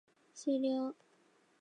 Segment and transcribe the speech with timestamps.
[0.33, 0.95] 終了